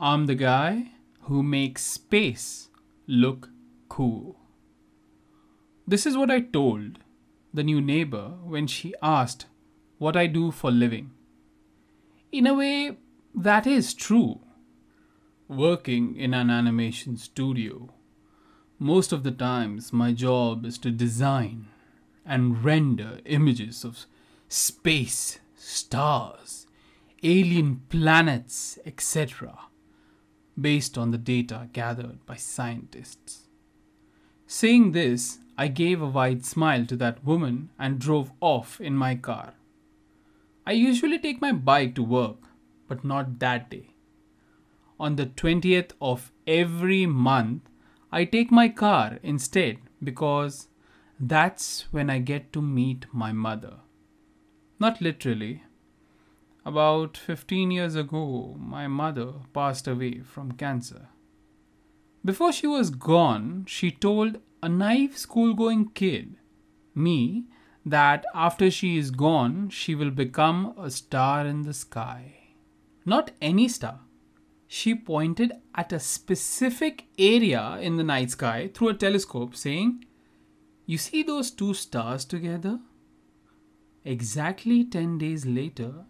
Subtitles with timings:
[0.00, 2.68] I'm the guy who makes space
[3.08, 3.48] look
[3.88, 4.36] cool.
[5.88, 7.00] This is what I told
[7.52, 9.46] the new neighbor when she asked
[9.98, 11.10] what I do for living.
[12.30, 12.96] In a way,
[13.34, 14.38] that is true.
[15.48, 17.88] Working in an animation studio,
[18.78, 21.66] most of the times my job is to design
[22.24, 24.06] and render images of
[24.48, 26.68] space, stars,
[27.24, 29.58] alien planets, etc.,
[30.60, 33.48] based on the data gathered by scientists.
[34.46, 39.14] Saying this, I gave a wide smile to that woman and drove off in my
[39.14, 39.54] car.
[40.66, 42.38] I usually take my bike to work,
[42.86, 43.94] but not that day.
[45.00, 47.62] On the 20th of every month,
[48.10, 50.68] I take my car instead because
[51.20, 53.78] that's when I get to meet my mother.
[54.78, 55.62] Not literally.
[56.68, 61.08] About 15 years ago, my mother passed away from cancer.
[62.22, 66.36] Before she was gone, she told a naive school-going kid,
[66.94, 67.46] me,
[67.86, 72.34] that after she is gone, she will become a star in the sky.
[73.06, 74.00] Not any star.
[74.66, 80.04] She pointed at a specific area in the night sky through a telescope, saying,
[80.84, 82.78] You see those two stars together?
[84.04, 86.04] Exactly 10 days later,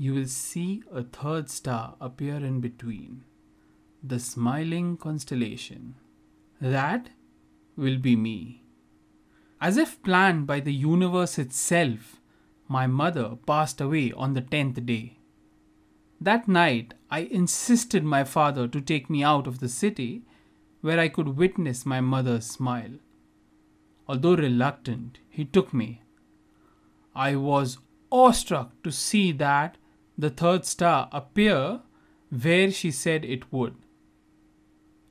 [0.00, 3.22] you will see a third star appear in between
[4.02, 5.94] the smiling constellation.
[6.58, 7.10] That
[7.76, 8.62] will be me.
[9.60, 12.16] As if planned by the universe itself,
[12.66, 15.18] my mother passed away on the tenth day.
[16.18, 20.22] That night, I insisted my father to take me out of the city
[20.80, 22.94] where I could witness my mother's smile.
[24.08, 26.00] Although reluctant, he took me.
[27.14, 27.76] I was
[28.10, 29.76] awestruck to see that
[30.20, 31.80] the third star appear
[32.30, 33.74] where she said it would.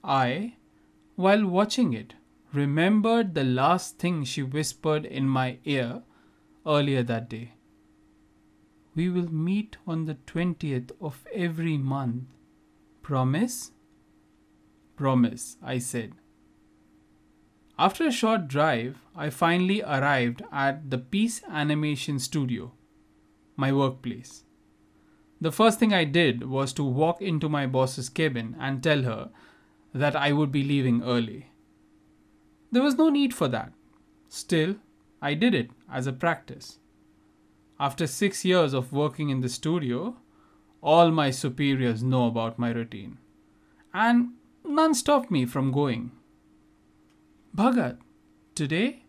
[0.03, 0.55] I,
[1.15, 2.13] while watching it,
[2.53, 6.03] remembered the last thing she whispered in my ear
[6.65, 7.53] earlier that day.
[8.95, 12.25] We will meet on the 20th of every month.
[13.01, 13.71] Promise?
[14.95, 16.13] Promise, I said.
[17.77, 22.73] After a short drive, I finally arrived at the Peace Animation Studio,
[23.55, 24.43] my workplace.
[25.41, 29.29] The first thing I did was to walk into my boss's cabin and tell her
[29.93, 31.47] that I would be leaving early.
[32.71, 33.71] There was no need for that.
[34.27, 34.75] Still,
[35.21, 36.79] I did it as a practice.
[37.79, 40.17] After six years of working in the studio,
[40.81, 43.17] all my superiors know about my routine.
[43.93, 44.33] And
[44.65, 46.11] none stopped me from going.
[47.55, 47.97] Bhagat,
[48.55, 49.03] today,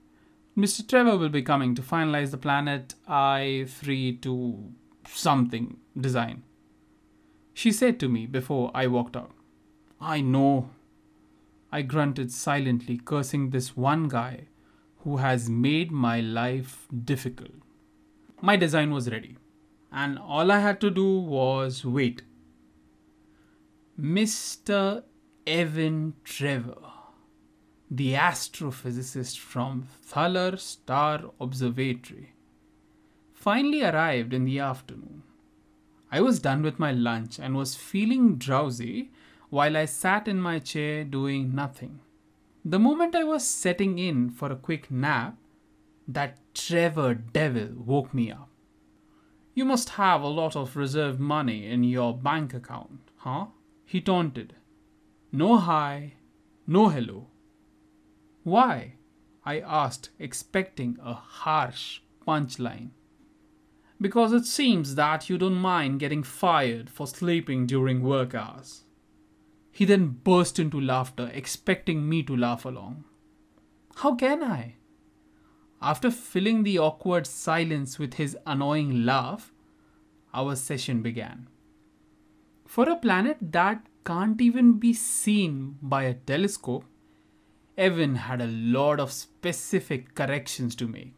[0.57, 0.87] Mr.
[0.89, 4.73] Trevor will be coming to finalize the planet I3 to
[5.15, 6.43] something design.
[7.53, 9.33] She said to me before I walked out.
[10.01, 10.71] I know.
[11.73, 14.47] I grunted silently, cursing this one guy
[15.05, 17.53] who has made my life difficult.
[18.41, 19.37] My design was ready,
[19.93, 22.23] and all I had to do was wait.
[24.01, 25.03] Mr.
[25.47, 26.81] Evan Trevor,
[27.91, 32.33] the astrophysicist from Thaler Star Observatory,
[33.41, 35.23] finally arrived in the afternoon.
[36.13, 39.11] I was done with my lunch and was feeling drowsy
[39.49, 42.01] while I sat in my chair doing nothing.
[42.65, 45.39] The moment I was setting in for a quick nap,
[46.07, 48.51] that Trevor devil woke me up.
[49.55, 53.47] You must have a lot of reserve money in your bank account, huh?
[53.87, 54.55] He taunted.
[55.33, 56.15] No hi,
[56.67, 57.29] no hello.
[58.43, 58.97] Why?
[59.47, 62.91] I asked, expecting a harsh punchline.
[64.01, 68.85] Because it seems that you don't mind getting fired for sleeping during work hours.
[69.71, 73.05] He then burst into laughter, expecting me to laugh along.
[73.97, 74.77] How can I?
[75.83, 79.53] After filling the awkward silence with his annoying laugh,
[80.33, 81.49] our session began.
[82.67, 86.85] For a planet that can't even be seen by a telescope,
[87.77, 91.15] Evan had a lot of specific corrections to make.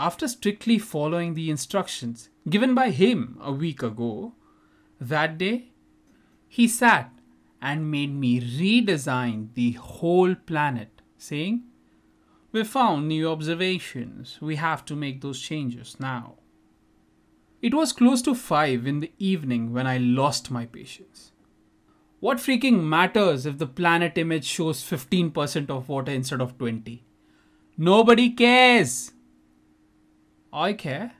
[0.00, 4.32] After strictly following the instructions given by him a week ago,
[4.98, 5.72] that day
[6.48, 7.12] he sat
[7.60, 11.64] and made me redesign the whole planet, saying,
[12.50, 14.38] We found new observations.
[14.40, 16.36] We have to make those changes now.
[17.60, 21.32] It was close to 5 in the evening when I lost my patience.
[22.20, 27.04] What freaking matters if the planet image shows 15% of water instead of 20?
[27.76, 29.12] Nobody cares!
[30.52, 31.12] I care,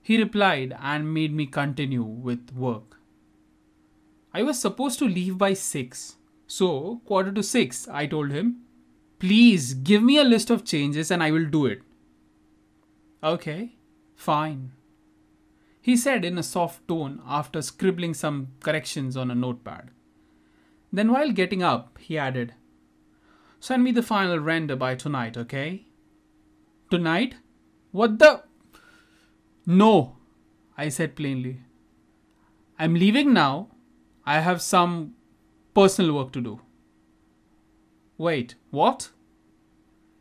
[0.00, 2.98] he replied and made me continue with work.
[4.34, 6.16] I was supposed to leave by 6.
[6.46, 8.62] So, quarter to 6, I told him,
[9.18, 11.82] Please give me a list of changes and I will do it.
[13.22, 13.76] Okay,
[14.16, 14.72] fine.
[15.80, 19.90] He said in a soft tone after scribbling some corrections on a notepad.
[20.92, 22.54] Then, while getting up, he added,
[23.60, 25.86] Send me the final render by tonight, okay?
[26.90, 27.36] Tonight?
[27.92, 28.42] What the?
[29.66, 30.16] No,
[30.76, 31.60] I said plainly.
[32.78, 33.68] I'm leaving now.
[34.24, 35.14] I have some
[35.74, 36.60] personal work to do.
[38.18, 39.10] Wait, what?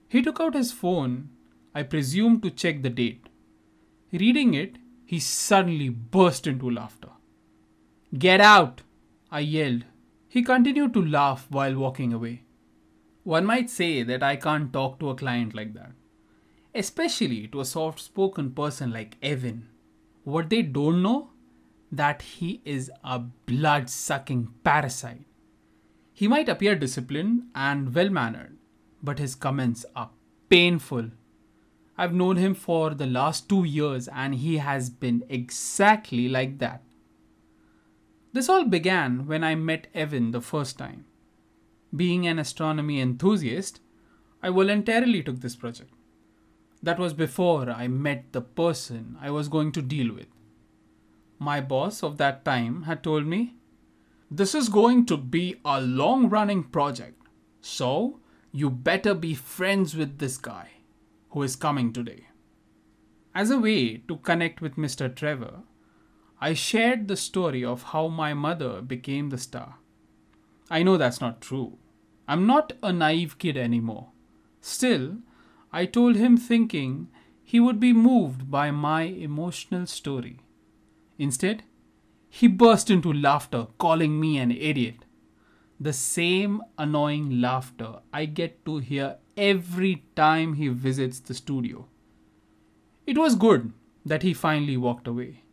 [0.08, 1.30] He took out his phone,
[1.74, 3.28] I presume to check the date.
[4.12, 7.10] Reading it, he suddenly burst into laughter.
[8.18, 8.82] Get out!
[9.32, 9.86] I yelled.
[10.28, 12.44] He continued to laugh while walking away.
[13.24, 15.92] One might say that I can't talk to a client like that,
[16.74, 19.68] especially to a soft spoken person like Evan.
[20.24, 21.32] What they don't know
[21.92, 25.26] that he is a blood sucking parasite.
[26.14, 28.58] He might appear disciplined and well mannered,
[29.02, 30.12] but his comments are
[30.50, 31.10] painful.
[31.98, 36.84] I've known him for the last two years and he has been exactly like that.
[38.34, 41.06] This all began when I met Evan the first time.
[41.94, 43.82] Being an astronomy enthusiast,
[44.42, 45.92] I voluntarily took this project.
[46.84, 50.28] That was before I met the person I was going to deal with
[51.42, 53.56] my boss of that time had told me,
[54.30, 57.20] This is going to be a long running project,
[57.62, 58.20] so
[58.52, 60.70] you better be friends with this guy
[61.32, 62.28] who is coming today.
[63.34, 65.14] As a way to connect with Mr.
[65.14, 65.64] Trevor,
[66.40, 69.78] I shared the story of how my mother became the star.
[70.70, 71.80] I know that's not true.
[72.28, 74.10] I'm not a naive kid anymore.
[74.62, 75.18] Still,
[75.74, 77.08] I told him thinking
[77.44, 80.40] he would be moved by my emotional story.
[81.18, 81.64] Instead,
[82.30, 85.06] he burst into laughter, calling me an idiot.
[85.80, 91.88] The same annoying laughter I get to hear every time he visits the studio.
[93.08, 93.74] It was good
[94.06, 95.44] that he finally walked away,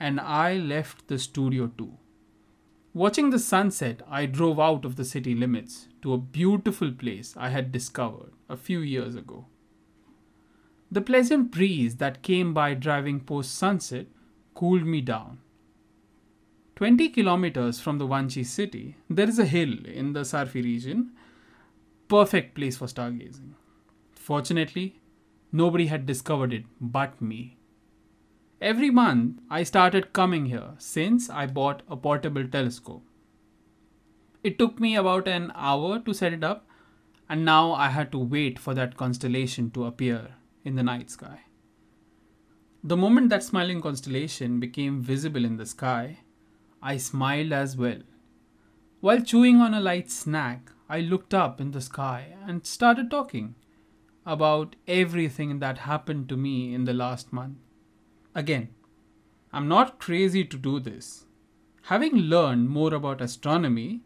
[0.00, 1.97] and I left the studio too.
[2.98, 7.50] Watching the sunset, I drove out of the city limits to a beautiful place I
[7.50, 9.46] had discovered a few years ago.
[10.90, 14.08] The pleasant breeze that came by driving post sunset
[14.56, 15.38] cooled me down.
[16.74, 21.12] 20 kilometers from the Vanchi city, there is a hill in the Sarfi region,
[22.08, 23.52] perfect place for stargazing.
[24.10, 25.00] Fortunately,
[25.52, 27.57] nobody had discovered it but me.
[28.60, 33.04] Every month, I started coming here since I bought a portable telescope.
[34.42, 36.66] It took me about an hour to set it up,
[37.28, 40.34] and now I had to wait for that constellation to appear
[40.64, 41.42] in the night sky.
[42.82, 46.20] The moment that smiling constellation became visible in the sky,
[46.82, 48.00] I smiled as well.
[49.00, 53.54] While chewing on a light snack, I looked up in the sky and started talking
[54.26, 57.58] about everything that happened to me in the last month.
[58.34, 58.68] Again,
[59.52, 61.24] I'm not crazy to do this.
[61.82, 64.00] Having learned more about astronomy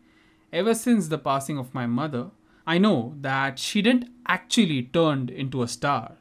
[0.53, 2.31] ever since the passing of my mother,
[2.67, 6.17] I know that she didn't actually turn into a star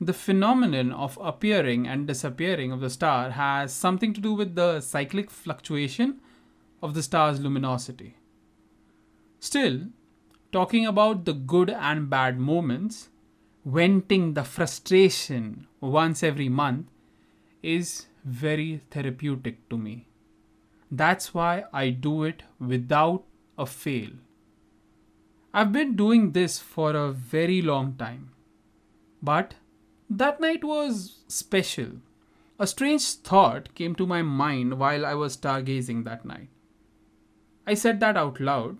[0.00, 4.80] the phenomenon of appearing and disappearing of the star has something to do with the
[4.80, 6.20] cyclic fluctuation
[6.80, 8.16] of the star's luminosity.
[9.40, 9.86] Still,
[10.52, 13.08] talking about the good and bad moments,
[13.64, 16.86] venting the frustration once every month,
[17.62, 20.06] is very therapeutic to me.
[20.90, 23.24] That's why I do it without
[23.58, 24.10] a fail.
[25.52, 28.30] I've been doing this for a very long time,
[29.22, 29.54] but
[30.08, 31.92] that night was special.
[32.58, 36.48] A strange thought came to my mind while I was stargazing that night.
[37.66, 38.78] I said that out loud.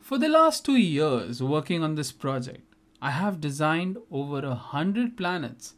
[0.00, 5.16] For the last two years working on this project, I have designed over a hundred
[5.16, 5.74] planets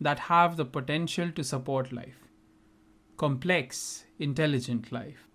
[0.00, 2.28] that have the potential to support life.
[3.16, 5.26] Complex, intelligent life.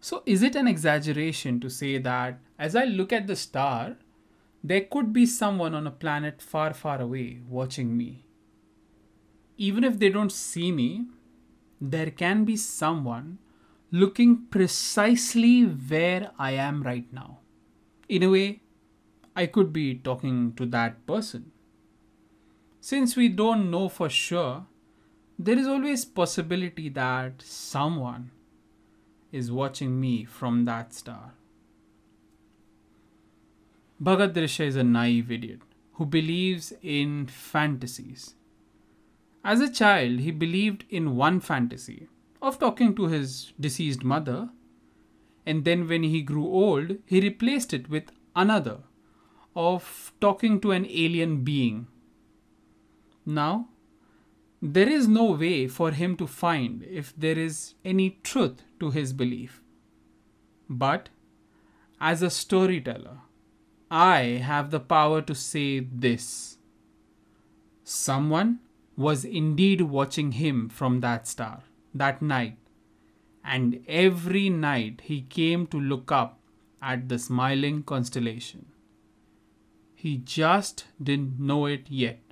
[0.00, 3.96] So, is it an exaggeration to say that as I look at the star,
[4.62, 8.24] there could be someone on a planet far, far away watching me.
[9.56, 11.06] Even if they don't see me,
[11.80, 13.38] there can be someone
[13.90, 17.38] looking precisely where I am right now.
[18.08, 18.62] In a way,
[19.36, 21.52] I could be talking to that person.
[22.80, 24.66] Since we don't know for sure,
[25.38, 28.30] there is always possibility that someone
[29.30, 31.32] is watching me from that star.
[34.02, 35.60] Bhagat Drisha is a naive idiot
[35.94, 38.34] who believes in fantasies.
[39.44, 42.08] As a child, he believed in one fantasy
[42.40, 44.50] of talking to his deceased mother
[45.48, 48.80] and then when he grew old, he replaced it with another
[49.56, 51.86] of talking to an alien being.
[53.28, 53.68] Now,
[54.62, 59.12] there is no way for him to find if there is any truth to his
[59.12, 59.60] belief.
[60.66, 61.10] But
[62.00, 63.18] as a storyteller,
[63.90, 66.56] I have the power to say this.
[67.84, 68.60] Someone
[68.96, 72.56] was indeed watching him from that star, that night,
[73.44, 76.40] and every night he came to look up
[76.80, 78.64] at the smiling constellation.
[79.94, 82.27] He just didn't know it yet.